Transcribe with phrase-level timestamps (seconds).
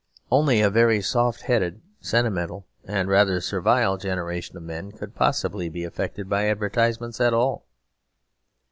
[0.31, 5.83] Only a very soft headed, sentimental, and rather servile generation of men could possibly be
[5.83, 7.67] affected by advertisements at all.